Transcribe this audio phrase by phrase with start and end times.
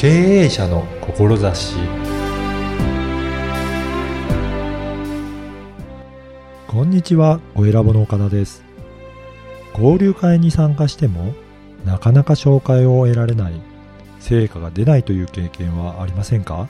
[0.00, 1.76] 経営者の志
[6.66, 8.64] こんにちは、お選ぼの岡田です。
[9.74, 11.34] 交流会に参加しても、
[11.84, 13.60] なかなか紹介を得られない、
[14.20, 16.66] 成果が出ないという経験はありませんか？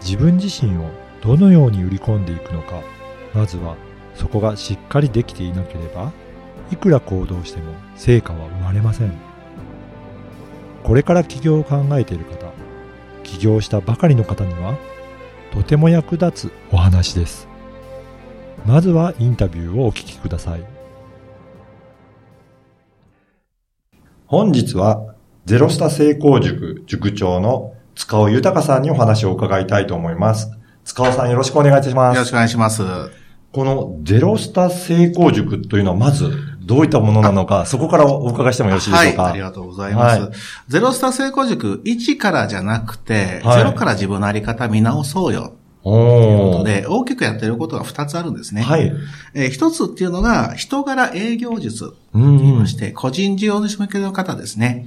[0.00, 0.88] 自分自身を
[1.20, 2.80] どのように売り込んでいくのか、
[3.34, 3.76] まずは
[4.14, 6.10] そこがしっかりできていなければ、
[6.72, 9.27] いくら行動しても成果は生まれません。
[10.82, 12.52] これから起業を考えている方、
[13.22, 14.76] 起業したばかりの方には、
[15.52, 17.48] とても役立つお話です。
[18.66, 20.64] まずはインタビューをお聞きください。
[24.26, 25.14] 本日は、
[25.46, 30.50] ゼロスタ成功塾塾長の塚尾豊さんにお話を伺いたいと思います。
[30.84, 32.16] 塚尾さんよろしくお願いいたします。
[32.16, 32.82] よろしくお願いします。
[33.52, 36.30] このゼロスタ成功塾というのはまず
[36.68, 39.22] どういったものなのか、そこからお伺いしてもよろしいでしょうか？
[39.22, 40.20] はい、ありがとうございます。
[40.20, 40.30] はい
[40.68, 45.54] ゼロスター成功塾、1からじゃなくて、はいゼロから自分のあり方見直そうよ。
[45.82, 46.58] というこ。
[46.58, 48.62] とで、大きくやってることが2つあるんですね。
[48.62, 48.92] はい。
[49.34, 54.86] えー一つっていうのが、人柄営業術とうん言いまして、個人事業主向けの方ですね。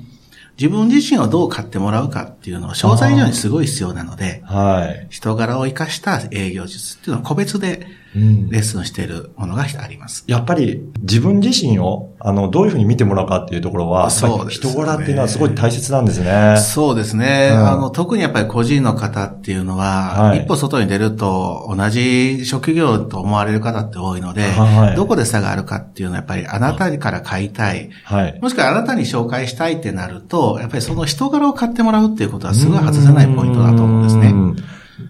[0.60, 5.08] 自分自身をどう買ってもらうかっていうのは、商材以上にすごい必要なので、はい。
[5.10, 10.26] 人柄を生かした営業術っていうのは個別でうんレッスンしているものがあります。
[10.28, 16.58] やっぱり自分自身を、あの、どういうふうに見てもらうかっていうところは、そうですね人柄っていうのはすごい大切なんですね。
[16.58, 17.52] そうですね。
[17.54, 27.90] うんあの、特にやっぱり個人の方っていうのは、はい一歩外に出ると同じ職業と思われる方って多いので、はいどこで差があるかっていうのはやっぱりあなたから買いたい。
[28.04, 28.40] はい。
[28.42, 34.34] もしくはあなたに紹介したいってなると、やっぱりその人柄を買ってもらうっていうことはすごい外せないポイントだと思うんですね。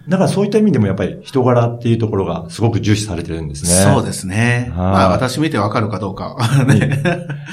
[0.06, 3.70] うんだからそういった意味でもやっぱり人柄っていうところがすごく重視されてるんですね。
[3.70, 4.72] そうですね。
[4.74, 7.02] はいまあ私見てわかるかどうかはね。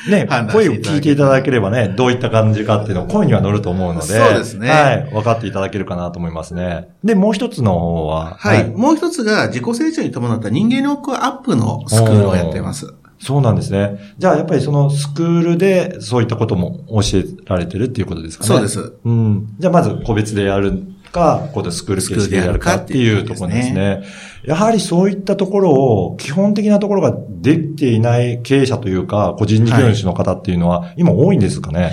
[0.10, 6.90] ね 声を聞いていただければね、どういった感じかっていうのを声には乗ると思うので、 そうですねはい、分かっていただけるかなと思いますね。
[7.04, 8.68] で、もう一つの方は、はい。
[8.76, 12.94] もう一つが自己成長に伴った人間力アップのスクールをやっています。
[13.20, 14.00] そうなんですね。
[14.18, 18.48] じゃあ、やっぱりそのスクールでそういったことも教えられてるっていうことですかね。
[18.48, 18.94] そうです。
[19.04, 19.50] うん。
[19.60, 24.04] じゃあ、まず個別でやるか、ここでスクール形式でやるかっていうところですね。
[24.44, 31.92] やはりそういったところを、基本的なところができていない経営者というか、個人事業主の方っていうのは、今多いんですかね？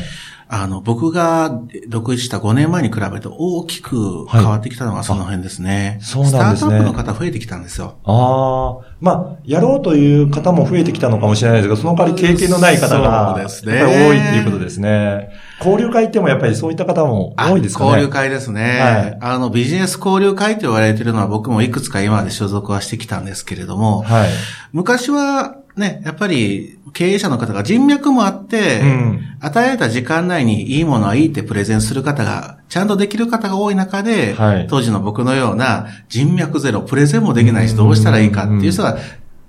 [0.49, 5.99] あの、僕が独立した5年前に比べて大きく変わってきたのがその辺ですね。
[6.01, 7.97] あそうなんですねスタートアップの方増えてきたんですよ。
[8.05, 15.31] ああ、まあ、やろうという方も増えてきたのかもしれないですが、その代わり経験のない方が、多いっていうことですね。
[15.59, 17.91] 交流会行ってもやっぱりそういった方も多いですかね。
[17.91, 18.81] 交流会ですね。
[18.81, 24.31] はいあの、ビジネス交流会と言われているのは僕もいくつか今まで所属はしてきたんですけれども、はい。
[24.73, 38.99] 昔はね、やっぱり経営者の方が人脈もあって、うん与えられた時間内にいいものはいいってプレゼンする方が、ちゃんとできる方が多い中で、はい当時の僕のような人脈ゼロ、プレゼンもできないしどうしたらいいかっていう人が、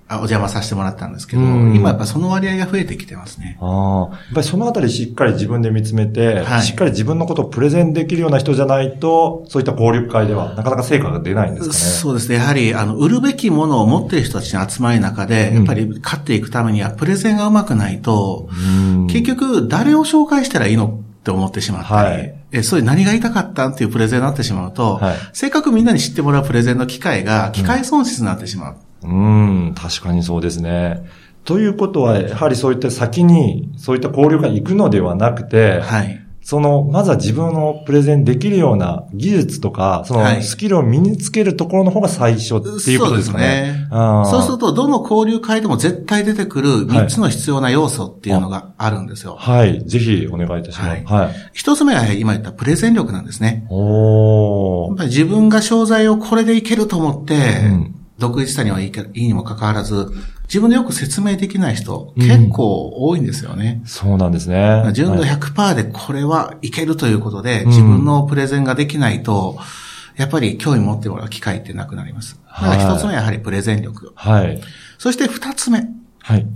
[0.10, 3.58] あお邪魔させてもらったんですけど、うん今やっぱその割合が増えてきてますね。
[3.60, 11.80] ああ、やっぱりそのあたりしっかり自分で見つめて、はいしっかり自分のことをプレゼンできるような人じゃないと、そういった交流会ではなかなか成果が出ないんですかね。
[11.80, 12.36] そうですね。
[12.36, 28.74] やはり、あの、売るべきものを持っている人たちの集まりの中で、やっぱり勝っていくためには、プレゼンがうまくないと、うん結局、誰を紹介したらいいのって思ってしまったり、はいえ、それ何が言いたかったんっていうプレゼンになってしまうと、はいせっかくみんなに知ってもらうプレゼンの機会が、機会損失になってしまう。
[28.74, 31.04] うん、確かにそうですね。
[31.44, 36.24] ということは、やはりそういった先に、そういった交流会に行くのではなくて、はい。
[36.42, 43.88] その、まずは自分のプレゼンできるような技術とか、そはいのスキルを身につけるところの方が最初っていうことですかね。
[43.92, 49.36] あーそうすると、どの交流会でも絶対出てくる3つの必要な要素っていうのがあるんですよ。
[49.38, 49.84] はい。
[49.86, 50.90] ぜひお願いいたします。
[50.90, 51.36] はいはい。
[51.52, 53.66] 一つ目は今言ったプレゼン力なんですね。
[53.70, 54.88] おー。
[54.88, 60.12] やっぱり自分が商材をこれでいけると思って、うん独立したにはいいけいいにもかかわらず、
[60.48, 63.82] 自分でよく説明できない人、うん結構多いんですよね。
[63.86, 64.90] そうなんですね。
[64.94, 69.58] 純度はい100%でこれはいけるということで、ん自分のプレゼンができないと、
[70.16, 72.40] やっぱり興味持ってもらう機会ってなくなります。
[72.46, 74.12] だからはい一つ目はやはりプレゼン力。
[74.16, 74.62] はい。
[74.98, 75.86] そして二つ目。
[76.22, 76.48] はい。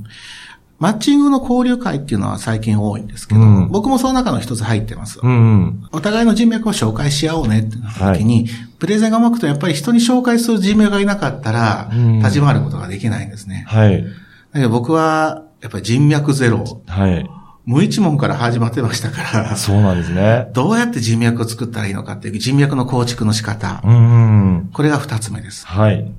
[0.80, 5.20] マッチングの交流会っていうのは最近多いんですけど、うん僕もその中の一つ入ってます。
[5.22, 5.34] うんう
[5.66, 5.88] ん。
[5.92, 8.48] お互いの人脈を紹介し合おうねってなった時に、
[8.82, 13.64] プレゼンがうまくてやっぱり人に紹介する人脈がいなかったら、うん立ち回ることができないんですね。
[13.68, 14.04] はい。
[14.04, 14.10] だ
[14.56, 17.30] けど僕は、やっぱり人脈ゼロ、はい。
[17.64, 20.48] 無一文から始まってましたから、そうなんですね。
[20.54, 23.82] どうやって人脈を作ったらいいのかっていう人脈の構築の仕方。
[23.86, 24.70] うんうん。
[24.74, 25.68] これが二つ目です。
[25.68, 26.12] はい。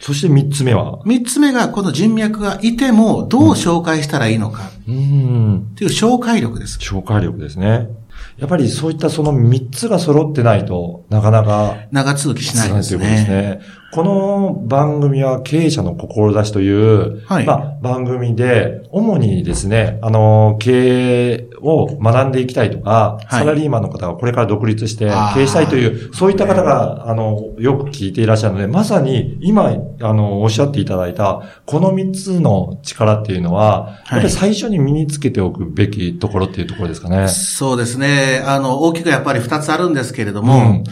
[0.00, 1.00] そして三つ目は？
[1.04, 5.58] 三つ目が、この人脈がいても、どう紹介したらいいのかうん。
[5.58, 6.80] っていう紹介力です。
[6.80, 7.86] 紹介力ですね。
[8.40, 13.42] やっぱりそういったその3つが揃ってないとなかなか長続きしないですということですね。
[13.42, 13.60] ね。
[13.92, 37.28] この番組は経営者の志という、はいまあ、番組で、主にですね、あの、経営を学んでいきたいとか、はいサラリーマンの方がこれから独立して経営したいという、そういった方が、あの、よく聞いていらっしゃるので、まさに今、あの、おっしゃっていただいた、この3つの力っていうのは、やっぱり最初に身につけておくべきところっていうところですかね。
[37.28, 38.42] そうですね。
[38.44, 40.84] あの、大きくやっぱり二つあるんですけれども、うん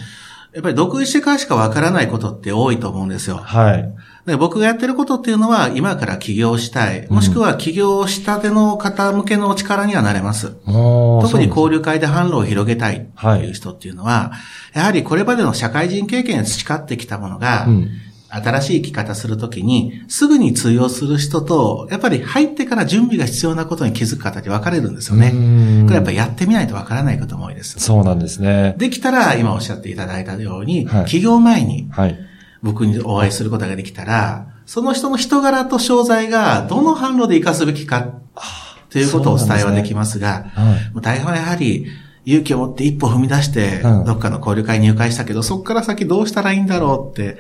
[0.55, 3.37] やっぱり独立してからしかわからないことって多いと思うんですよ。
[3.37, 3.95] はい。
[4.29, 10.53] で僕がやってることっていうのは、今から起業したい、もしくは起業したての方向けの力にはなれます。
[10.65, 14.33] もう特に交流会で販路を広げたいってはいいう人っていうのは、
[14.75, 17.91] やはりこれまでの社会人経験で培ってきたものが、うん
[18.31, 25.33] 新しい生き方するときに、すぐに通用する人と、やっぱり入ってから準備が必要なことに気づく方に分かれるんですよね。
[25.35, 27.81] うんこれやっぱりやってみないと分からないことも多いです。
[27.81, 28.75] そうなんですね。
[28.77, 32.28] できたら、今おっしゃっていただいたように、はい起業前にはい。
[32.63, 38.07] 僕にお会いすることができたら、その人の人柄と商材がどの販路で活かすべきか、
[38.91, 40.95] ということをお伝えはできますが、はい。
[40.95, 41.87] もう大半はやはり、
[42.25, 47.39] 勇気を持って一歩踏み出してうん、どっかの交流会に入会したけど、そこから先どうしたらいいんだろうって、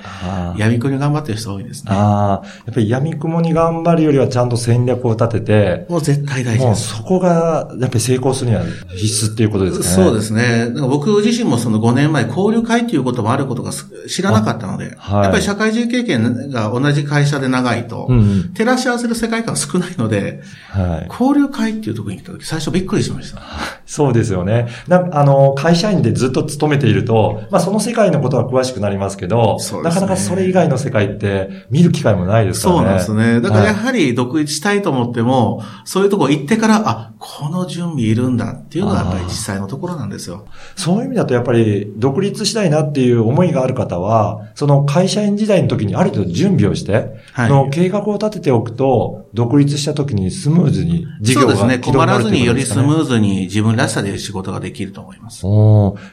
[0.56, 1.92] 闇雲に頑張ってる人多いですね。
[1.92, 6.96] ああ、やっぱり闇雲に頑張るよりはちゃんと戦略を立てて、もう絶対大事もうです。
[6.96, 8.62] そこが、やっぱり成功するには
[8.96, 10.04] 必須っていうことですかね。
[10.04, 10.70] そうですね。
[10.80, 21.08] 僕自身もその5年前、交流会ということもあることがす知らなかったので、はいやっぱり社会人経験が同じ会社で長いと、うんうん照らし合わせる世界観が少ないので、はい。
[21.08, 23.40] 交流会っていうところに来た時、最初びっくりしました。
[23.86, 24.69] そうですよね。
[24.86, 32.78] な、あの、会社員でずっと勤めていると、まあその世界のことは詳しくなりますけど、ねなかなかそれ以外の世界って見る機会もないですからね。
[32.78, 33.40] そうなんですね。
[33.40, 40.46] だからやはいはり独立したいと思っても、そういうところ行ってから、あ、この準備いるんだっていうのがやっぱり実際のところなんですよ。
[40.76, 51.92] そういう意味だとやっぱり独立したいなっていう思いがある方は、その会社員時代の時にある程度準備をして、はいの計画を立てておくと、独立した時にスムーズに事業がそうですね。
[51.92, 55.46] 困らずによりスムーズに自分らしさで仕事ができると思います。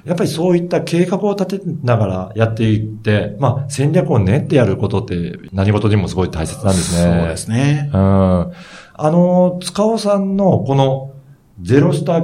[0.06, 7.20] やっぱりそういった計画を立てながらやっていって、まあ戦略を練ってやることって何事にもすごい大切なんですね。
[7.20, 7.90] そうですね。
[7.94, 8.00] うん。
[8.00, 8.52] あ
[8.98, 11.15] の、塚尾さんのこの
[11.62, 12.22] ゼロスタ、え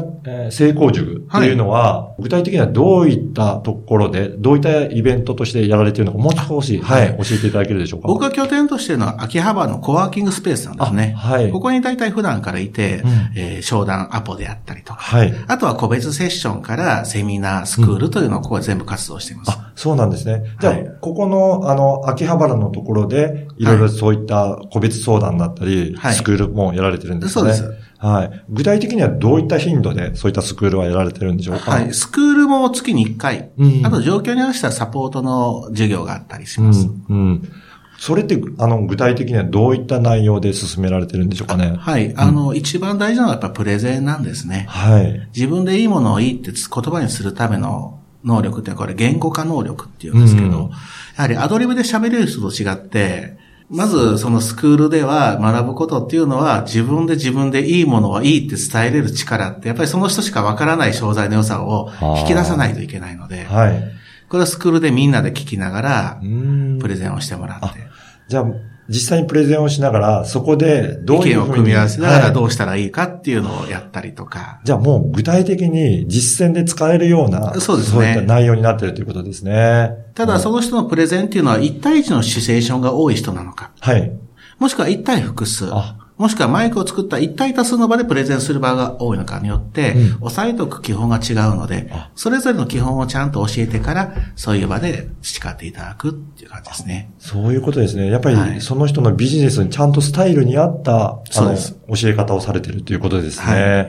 [0.50, 8.08] ー成功塾っていうのは、具体的にはどういったところで、どういったイベントとしてやられているのか、もう少し、ははいい、教えていただけるでしょうか？
[8.10, 11.14] 僕が拠点としているのは秋葉原のコワーキングスペースなんですね。
[11.18, 15.34] あはいここに大体普段からいて、うんえー商談アポであったりとか、はい。
[15.48, 19.52] あとは個別セッションからセミナー、スクールというのをここで全部活動しています。
[19.52, 20.44] あ、そうなんですね。
[20.60, 27.54] じゃあ、はいここの、あの、秋葉原のところで、いろいろそういった個別相談だったり、はいスクールもやられてるんですかね？
[27.54, 27.81] そうです。
[28.02, 28.44] はい。
[28.50, 31.72] 具体的にはどういった頻度でそういったスクールはやられてるんでしょうか？
[31.72, 31.94] はい。
[31.94, 36.88] スクールも月に1回、うんあと状況に合わせたサポートの授業があったりしうます。
[36.88, 37.06] ん。
[37.10, 37.52] うん。
[38.00, 41.76] それって、あの、具体的にはどういった内容で進められてるんでしょうかね？
[41.78, 42.12] はい。
[42.18, 44.66] あの、一番大事なのはやっぱプレゼンなんですね。
[44.68, 45.30] はい。
[45.36, 50.78] 自分でいいものをいいって言葉にするための能力ってこれ言語化能力っていうんですけど、うんや
[51.18, 53.38] はりアドリブで喋れる人と違って、
[53.72, 63.82] まずそのスクールでは学ぶことっていうのは自分で自分でいいものはいいって伝えれる力ってやっぱりその人しかわからない商材の良さを引き出さないといけないので、はい。
[64.28, 66.80] これはスクールでみんなで聞きながらうん。
[66.80, 67.80] プレゼンをしてもらって、
[68.28, 68.46] じゃあ、
[68.92, 79.92] 実際にプレゼンをしながら、そこでどういうふうに意見を組み合わせながらどはうしたらいいかっていうのをやったりとか、いじゃあもう具体的に実践で使えるような、そうですねいった内容になっているということですね。
[80.14, 84.12] ただその人のプレゼンっていうのは1対1のシチュエーションが多い人なのか、はい。
[84.60, 85.98] もしくは1対複数あ。
[86.22, 97.12] もしくはマイクを作った1対多数の場でプレゼンする場が多いのかによって、うん押さえておく基本が違うのであ、それぞれの基本をちゃんと教えてから、そういう場で培っていただくっていう感じですね。
[97.18, 98.12] そういうことですね。
[98.12, 103.46] やっぱはいりその人のビジネスにちゃんとスタイルに合った、あの、そうです教え方をされているということですね。
[103.46, 103.86] は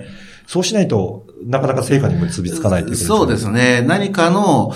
[0.47, 3.07] そうしないと、なかなか成果に結びつかないということですね。
[3.09, 3.83] そうですね。
[3.87, 4.73] 何かの、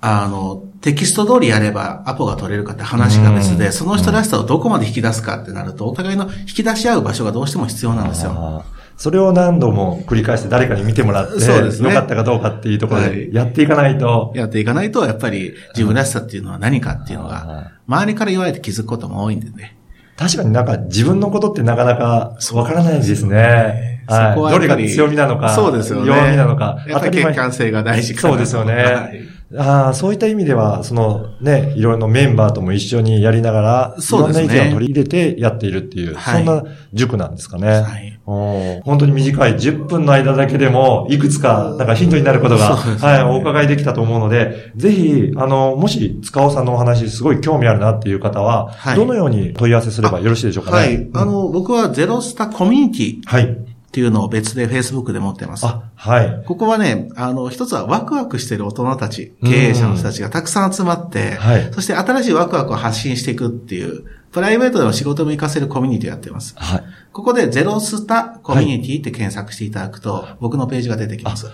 [0.00, 3.58] あの、テキスト通りやればアポが取れるかって話が別うん。
[3.58, 8.66] で、その人らしさをどこまで引き出すかってなると、お互いの引き出し合う場所がどうしても必要なんですよ。
[8.98, 11.88] それを何度も繰り返して誰かに見てもらって、そうですね。
[11.88, 19.78] よかったかどうかっていうところはいでやっていかないと、やっていかないと、やっぱり自分らしさっていうのは何かっていうのあが、周りから言われて気づくことも多いんでね。
[20.18, 23.93] 確かになんか自分のことってなかなかわからないですね。
[24.06, 24.52] はい。
[24.52, 26.06] どれが強みなのか、そうですよね。
[26.06, 28.34] 弱みなのか、やっぱり客観性が大事かな。
[28.34, 28.74] そうですよね。
[28.74, 29.34] はい。
[29.56, 34.46] ああ、そういった意味では、そのね、いろいろなメンバーとも一緒にやりながら、いろそうんですね。
[34.48, 36.44] な意見を取り入れてやっているっていう、はい。
[36.44, 37.68] そんな塾なんですかね。
[37.68, 38.20] はい。
[38.26, 38.82] おー。
[38.82, 42.76] 本当に短い10分の間だけでも、いくつか、なんかヒントになることが、ね。
[42.98, 48.96] はい、お伺いできたと思うので、ぜひ、あの、もし、塚尾さんのお話、すごい興味あるなっていう方は、はい。
[48.96, 50.76] どのように問い合わせすればよろしいでしょうかね。
[50.76, 50.94] はい。
[50.96, 53.73] うんあ、の、僕はゼロスタコミュニティはい。
[53.94, 55.64] っていうのを別で Facebook で持ってます。
[55.64, 56.42] あ、はい。
[56.46, 66.56] ここはね、あの、一つはワクワクしてる大人たち、経営者の人たちがたくさん集まって、はいそして新しいワクワクを発信していくっていう、プライベートでも仕事も活かせるコミュニティをやってます。
[66.58, 66.84] はい。
[67.12, 71.46] ここでゼロスタコミュニティって検索していただくと、僕のページが出てきます。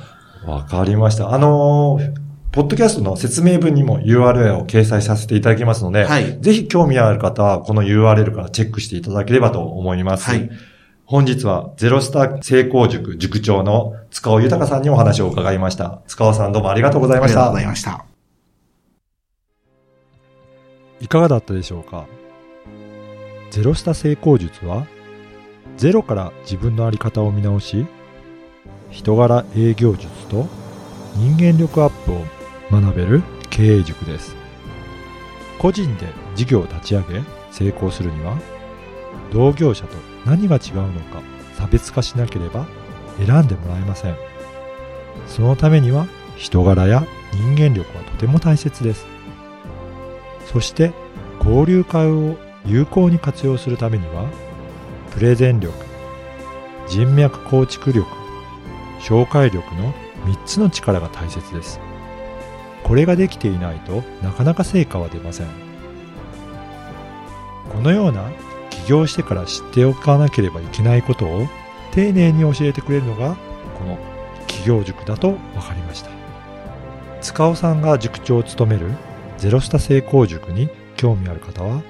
[0.47, 1.35] わかりました。
[1.35, 10.25] あのーポッドキャストの説明文にも URL を掲載させていただきますので、はいぜひ興味ある方はこの URL からチェックしていただければと思います。
[10.25, 10.51] はい
[11.11, 16.03] 本日はゼロスタ成功塾塾長の塚尾豊さんにお話を伺いました。
[16.07, 17.67] 塚尾さんどうもありがとうございましたありがとうござい。
[17.67, 18.07] ました。
[21.01, 22.07] いかがだったでしょうか？
[23.51, 24.87] ゼロスタ成功術は
[25.79, 27.87] ゼロから自分の在り方を見直し
[28.93, 30.47] 人柄営業術と
[31.17, 32.25] 人間力アップを
[32.71, 34.37] 学べる経営塾です
[35.59, 38.39] 個人で事業を立ち上げ成功するには
[39.33, 41.23] 同業者と何が違うのか
[41.55, 42.67] 差別化しなければ
[43.19, 44.17] 選んでもらえません。
[45.27, 49.07] そのためには人柄や人間力はとても大切です。
[50.47, 50.93] そして
[51.39, 52.37] 交流会を
[52.67, 54.29] 有効に活用するためには
[55.13, 55.73] プレゼン力
[56.89, 58.09] 人脈構築力
[59.01, 59.93] 紹介力の
[60.27, 61.81] 3つの力が大切です。
[62.83, 65.47] これができていないとなかなか成果は出ません。
[67.73, 68.29] このような
[68.91, 71.47] 業してから知っておかなければいけないことを
[71.93, 73.37] 丁寧に教えてくれるのが
[73.79, 73.99] この
[74.47, 76.11] 起業塾だと分かりました。
[77.21, 78.91] 塚尾さんが塾長を務める
[79.39, 81.83] ゼロスタ成功塾に興味ある方は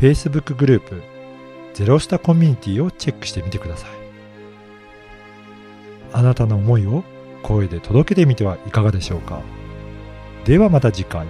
[0.00, 1.02] Facebook グループ
[1.74, 3.90] ゼロスタコミュニティをチェックしてみてください。
[6.12, 7.04] あなたの思いを
[7.42, 9.40] 声で届けてみてはいかがでしょうか。
[10.44, 11.26] ではまた次回。